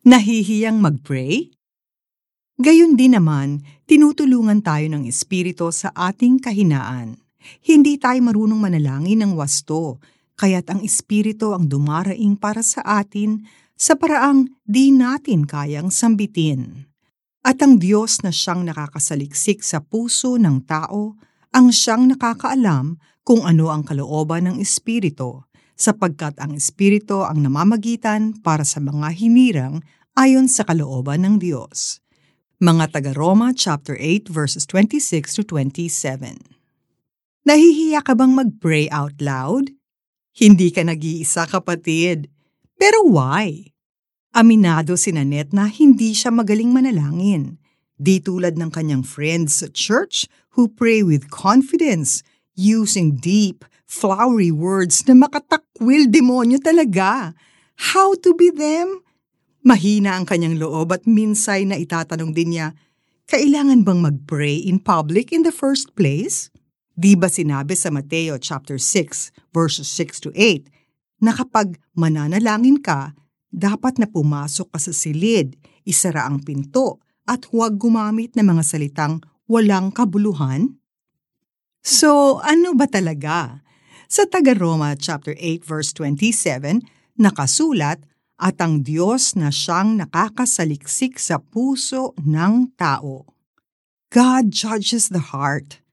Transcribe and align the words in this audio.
Nahihiyang 0.00 0.80
mag-pray? 0.80 1.52
Gayon 2.56 2.96
din 2.96 3.12
naman, 3.12 3.60
tinutulungan 3.84 4.64
tayo 4.64 4.88
ng 4.88 5.04
Espiritu 5.04 5.68
sa 5.76 5.92
ating 5.92 6.40
kahinaan. 6.40 7.20
Hindi 7.60 8.00
tayo 8.00 8.16
marunong 8.24 8.56
manalangin 8.56 9.20
ng 9.20 9.36
wasto, 9.36 10.00
kaya't 10.40 10.72
ang 10.72 10.80
Espiritu 10.80 11.52
ang 11.52 11.68
dumaraing 11.68 12.32
para 12.40 12.64
sa 12.64 12.80
atin 12.80 13.44
sa 13.76 13.92
paraang 13.92 14.48
di 14.64 14.88
natin 14.88 15.44
kayang 15.44 15.92
sambitin. 15.92 16.88
At 17.44 17.60
ang 17.60 17.76
Diyos 17.76 18.24
na 18.24 18.32
siyang 18.32 18.64
nakakasaliksik 18.64 19.60
sa 19.60 19.84
puso 19.84 20.40
ng 20.40 20.64
tao, 20.64 21.20
ang 21.52 21.68
siyang 21.68 22.08
nakakaalam 22.08 22.96
kung 23.20 23.44
ano 23.44 23.68
ang 23.68 23.84
kalooban 23.84 24.48
ng 24.48 24.64
Espiritu 24.64 25.44
sapagkat 25.80 26.36
ang 26.36 26.52
Espiritu 26.52 27.24
ang 27.24 27.40
namamagitan 27.40 28.36
para 28.44 28.68
sa 28.68 28.84
mga 28.84 29.16
hinirang 29.16 29.80
ayon 30.12 30.44
sa 30.44 30.68
kalooban 30.68 31.24
ng 31.24 31.40
Diyos. 31.40 32.04
Mga 32.60 32.92
taga-Roma 32.92 33.56
chapter 33.56 33.96
8 33.96 34.28
verses 34.28 34.68
26 34.68 35.40
to 35.40 35.42
27. 35.48 36.36
Nahihiya 37.48 38.04
ka 38.04 38.12
bang 38.12 38.36
mag-pray 38.36 38.92
out 38.92 39.16
loud? 39.16 39.72
Hindi 40.36 40.68
ka 40.68 40.84
nag-iisa 40.84 41.48
kapatid. 41.48 42.28
Pero 42.76 43.00
why? 43.08 43.72
Aminado 44.36 45.00
si 45.00 45.08
Nanette 45.08 45.56
na 45.56 45.72
hindi 45.72 46.12
siya 46.12 46.28
magaling 46.28 46.68
manalangin. 46.68 47.56
Di 47.96 48.20
tulad 48.20 48.60
ng 48.60 48.68
kanyang 48.68 49.08
friends 49.08 49.64
sa 49.64 49.72
church 49.72 50.28
who 50.52 50.68
pray 50.68 51.00
with 51.00 51.32
confidence, 51.32 52.20
using 52.56 53.18
deep, 53.18 53.66
flowery 53.90 54.54
words 54.54 55.02
na 55.10 55.18
makatakwil 55.18 56.06
demonyo 56.06 56.62
talaga. 56.62 57.34
How 57.94 58.14
to 58.22 58.36
be 58.36 58.54
them? 58.54 59.02
Mahina 59.60 60.16
ang 60.16 60.24
kanyang 60.24 60.56
loob 60.56 60.94
at 60.94 61.04
minsay 61.04 61.68
na 61.68 61.76
itatanong 61.76 62.32
din 62.32 62.56
niya, 62.56 62.72
kailangan 63.28 63.84
bang 63.84 64.00
mag-pray 64.00 64.56
in 64.56 64.80
public 64.80 65.30
in 65.30 65.44
the 65.44 65.52
first 65.52 65.92
place? 65.92 66.48
Di 66.96 67.12
ba 67.12 67.28
sinabi 67.28 67.76
sa 67.76 67.92
Mateo 67.92 68.40
chapter 68.40 68.80
6 68.80 69.52
verses 69.52 69.88
6 69.92 70.24
to 70.26 70.30
8 70.32 70.68
na 71.20 71.36
kapag 71.36 71.76
mananalangin 71.92 72.80
ka, 72.80 73.12
dapat 73.52 74.00
na 74.00 74.08
pumasok 74.08 74.72
ka 74.72 74.78
sa 74.80 74.92
silid, 74.96 75.60
isara 75.84 76.24
ang 76.24 76.40
pinto, 76.40 77.04
at 77.28 77.44
huwag 77.52 77.76
gumamit 77.76 78.32
ng 78.34 78.46
mga 78.56 78.64
salitang 78.64 79.20
walang 79.44 79.92
kabuluhan? 79.92 80.79
So, 81.80 82.40
ano 82.44 82.76
ba 82.76 82.84
talaga? 82.84 83.64
Sa 84.04 84.28
taga-Roma 84.28 84.92
chapter 85.00 85.32
8 85.38 85.64
verse 85.64 85.96
27, 85.96 86.84
nakasulat, 87.16 88.04
at 88.40 88.56
ang 88.60 88.80
Diyos 88.80 89.36
na 89.36 89.52
siyang 89.52 90.00
nakakasaliksik 90.00 91.20
sa 91.20 91.36
puso 91.36 92.16
ng 92.24 92.72
tao. 92.72 93.28
God 94.08 94.48
judges 94.48 95.12
the 95.12 95.20
heart. 95.20 95.84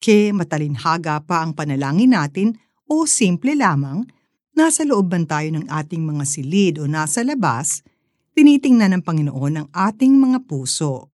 Ke 0.00 0.32
matalinhaga 0.32 1.20
pa 1.20 1.44
ang 1.44 1.52
panalangin 1.52 2.16
natin 2.16 2.56
o 2.88 3.04
simple 3.04 3.52
lamang, 3.52 4.08
nasa 4.56 4.82
loob 4.88 5.12
man 5.12 5.28
tayo 5.28 5.52
ng 5.52 5.68
ating 5.68 6.00
mga 6.00 6.24
silid 6.24 6.74
o 6.80 6.88
nasa 6.88 7.20
labas, 7.20 7.84
tinitingnan 8.32 8.96
ng 8.96 9.04
Panginoon 9.04 9.54
ang 9.60 9.68
ating 9.70 10.16
mga 10.16 10.48
puso. 10.48 11.09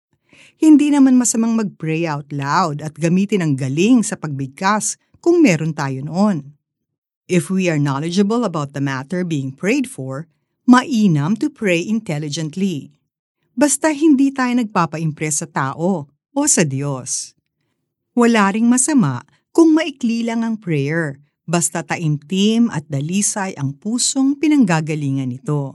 Hindi 0.56 0.92
naman 0.92 1.20
masamang 1.20 1.56
mag-pray 1.56 2.08
out 2.08 2.32
loud 2.32 2.80
at 2.80 2.96
gamitin 2.96 3.44
ang 3.44 3.54
galing 3.60 4.02
sa 4.02 4.16
pagbigkas 4.16 4.96
kung 5.20 5.44
meron 5.44 5.76
tayo 5.76 6.02
noon. 6.06 6.56
If 7.26 7.50
we 7.50 7.68
are 7.68 7.82
knowledgeable 7.82 8.46
about 8.46 8.78
the 8.78 8.84
matter 8.84 9.26
being 9.26 9.50
prayed 9.50 9.90
for, 9.90 10.30
mainam 10.70 11.34
to 11.42 11.50
pray 11.50 11.82
intelligently. 11.82 12.94
Basta 13.56 13.90
hindi 13.96 14.30
tayo 14.30 14.54
nagpapa-impress 14.62 15.42
sa 15.42 15.48
tao 15.50 16.12
o 16.12 16.40
sa 16.46 16.62
Diyos. 16.62 17.34
Wala 18.14 18.52
ring 18.54 18.68
masama 18.70 19.26
kung 19.56 19.72
maikli 19.72 20.28
lang 20.28 20.44
ang 20.44 20.60
prayer, 20.60 21.24
basta 21.48 21.80
taimtim 21.80 22.68
at 22.68 22.84
dalisay 22.92 23.56
ang 23.56 23.72
pusong 23.80 24.36
pinanggagalingan 24.36 25.32
nito. 25.32 25.72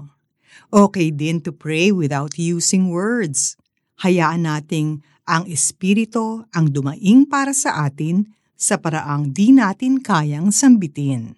Okay 0.69 1.09
din 1.09 1.41
to 1.41 1.48
pray 1.48 1.88
without 1.88 2.37
using 2.37 2.92
words. 2.92 3.56
Hayaan 4.00 4.49
nating 4.49 5.05
ang 5.28 5.44
Espiritu 5.47 6.49
ang 6.56 6.72
dumaing 6.72 7.28
para 7.28 7.53
sa 7.53 7.84
atin 7.84 8.27
sa 8.56 8.81
paraang 8.81 9.33
di 9.33 9.53
natin 9.53 10.00
kayang 10.00 10.53
sambitin. 10.53 11.37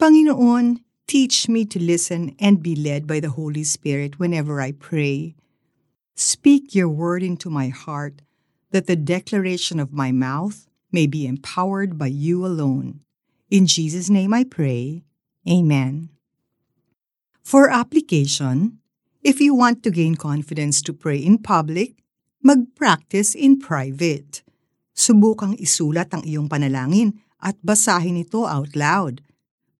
Panginoon, 0.00 0.80
teach 1.06 1.48
me 1.48 1.68
to 1.68 1.76
listen 1.78 2.32
and 2.40 2.64
be 2.64 2.74
led 2.74 3.06
by 3.06 3.20
the 3.20 3.32
Holy 3.36 3.62
Spirit 3.62 4.18
whenever 4.18 4.60
I 4.60 4.72
pray. 4.72 5.36
Speak 6.16 6.74
your 6.74 6.88
word 6.88 7.22
into 7.22 7.48
my 7.48 7.68
heart 7.68 8.20
that 8.72 8.88
the 8.88 8.96
declaration 8.96 9.78
of 9.78 9.92
my 9.92 10.12
mouth 10.12 10.66
may 10.90 11.06
be 11.06 11.28
empowered 11.28 11.96
by 11.96 12.08
you 12.08 12.44
alone. 12.44 13.00
In 13.52 13.68
Jesus' 13.68 14.08
name 14.08 14.32
I 14.32 14.44
pray. 14.44 15.04
Amen. 15.48 16.08
For 17.42 17.68
application, 17.68 18.81
if 19.22 19.38
you 19.38 19.54
want 19.54 19.86
to 19.86 19.90
gain 19.90 20.18
confidence 20.18 20.82
to 20.82 20.92
pray 20.92 21.16
in 21.16 21.38
public, 21.38 21.94
mag-practice 22.42 23.38
in 23.38 23.56
private. 23.62 24.42
Subukang 24.92 25.56
isulat 25.56 26.10
ang 26.12 26.26
iyong 26.26 26.50
panalangin 26.50 27.22
at 27.38 27.56
basahin 27.62 28.18
ito 28.18 28.44
out 28.44 28.74
loud. 28.74 29.22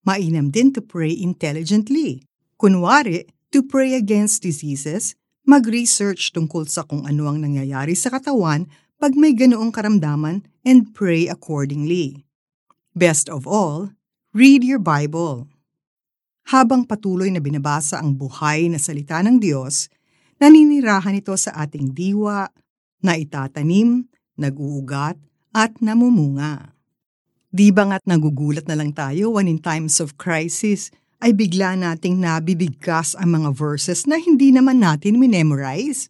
Mainam 0.07 0.55
din 0.55 0.71
to 0.73 0.81
pray 0.81 1.11
intelligently. 1.11 2.23
Kunwari, 2.57 3.27
to 3.51 3.61
pray 3.67 3.99
against 3.99 4.47
diseases, 4.47 5.19
mag-research 5.45 6.33
tungkol 6.33 6.65
sa 6.71 6.87
kung 6.87 7.05
ano 7.05 7.29
ang 7.29 7.43
nangyayari 7.43 7.93
sa 7.99 8.09
katawan 8.15 8.71
pag 9.03 9.19
may 9.19 9.35
ganoong 9.35 9.75
karamdaman 9.75 10.47
and 10.63 10.95
pray 10.95 11.27
accordingly. 11.27 12.23
Best 12.95 13.27
of 13.27 13.45
all, 13.45 13.91
read 14.31 14.63
your 14.63 14.79
Bible. 14.79 15.52
Habang 16.51 16.89
patuloy 16.89 17.31
na 17.31 17.39
binabasa 17.39 18.03
ang 18.03 18.17
buhay 18.19 18.67
na 18.73 18.81
salita 18.81 19.23
ng 19.23 19.39
Diyos, 19.39 19.87
naninirahan 20.43 21.15
ito 21.15 21.37
sa 21.39 21.55
ating 21.55 21.95
diwa 21.95 22.51
na 23.03 23.15
itatanim 23.15 24.11
nag-uugat, 24.37 25.17
at 25.53 25.77
namumunga. 25.85 26.73
Di 27.53 27.69
ba 27.69 27.85
nga't 27.85 28.09
nagugulat 28.09 28.65
na 28.65 28.77
lang 28.81 28.97
tayo 28.97 29.37
when 29.37 29.45
in 29.45 29.61
times 29.61 30.01
of 30.01 30.17
crisis 30.17 30.89
ay 31.21 31.37
bigla 31.37 31.77
nating 31.77 32.17
nabibigkas 32.17 33.13
ang 33.21 33.37
mga 33.37 33.53
verses 33.53 34.09
na 34.09 34.17
hindi 34.17 34.49
naman 34.49 34.81
natin 34.81 35.21
minemorize? 35.21 36.09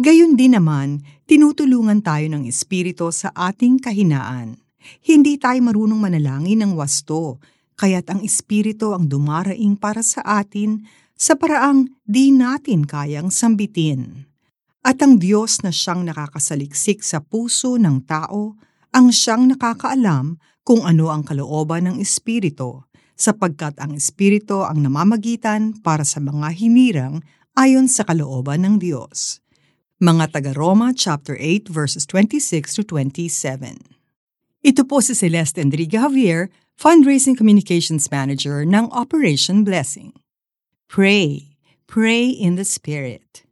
Gayon 0.00 0.34
din 0.34 0.56
naman, 0.56 1.04
tinutulungan 1.28 2.00
tayo 2.00 2.26
ng 2.32 2.48
Espiritu 2.48 3.12
sa 3.12 3.30
ating 3.36 3.78
kahinaan. 3.78 4.58
Hindi 5.04 5.36
tayo 5.36 5.60
marunong 5.60 6.00
manalangin 6.00 6.64
ng 6.64 6.72
wasto, 6.74 7.38
kaya't 7.78 8.06
ang 8.10 8.20
Espiritu 8.22 8.94
ang 8.94 9.10
dumaraing 9.10 9.78
para 9.78 10.02
sa 10.02 10.22
atin 10.22 10.86
sa 11.14 11.38
paraang 11.38 11.86
di 12.02 12.34
natin 12.34 12.86
kayang 12.86 13.30
sambitin. 13.30 14.26
At 14.84 15.00
ang 15.00 15.16
Diyos 15.16 15.64
na 15.64 15.72
siyang 15.72 16.04
nakakasaliksik 16.04 17.00
sa 17.00 17.24
puso 17.24 17.80
ng 17.80 18.04
tao, 18.04 18.60
ang 18.92 19.08
siyang 19.08 19.48
nakakaalam 19.48 20.36
kung 20.60 20.84
ano 20.84 21.08
ang 21.08 21.24
kalooban 21.24 21.88
ng 21.88 21.96
Espiritu, 22.04 22.84
sapagkat 23.16 23.80
ang 23.80 23.96
Espiritu 23.96 24.60
ang 24.60 24.84
namamagitan 24.84 25.80
para 25.80 26.04
sa 26.04 26.20
mga 26.20 26.52
hinirang 26.52 27.24
ayon 27.56 27.88
sa 27.88 28.04
kalooban 28.04 28.66
ng 28.66 28.76
Diyos. 28.82 29.40
Mga 30.02 30.36
taga-Roma 30.36 30.92
chapter 30.92 31.38
8 31.38 31.70
verses 31.70 32.04
26 32.10 32.76
to 32.76 32.82
27. 32.84 33.78
Ito 34.64 34.82
po 34.84 35.00
si 35.00 35.16
Celeste 35.16 35.64
Enrique 35.64 35.96
Javier, 35.96 36.52
Fundraising 36.78 37.36
Communications 37.36 38.10
Manager 38.10 38.60
ng 38.62 38.90
Operation 38.90 39.64
Blessing. 39.64 40.12
Pray, 40.88 41.56
pray 41.86 42.26
in 42.26 42.56
the 42.56 42.64
Spirit. 42.64 43.43